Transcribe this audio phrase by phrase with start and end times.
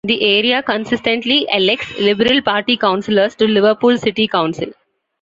[0.03, 4.71] The area consistently elects Liberal Party Councillors to Liverpool City Council.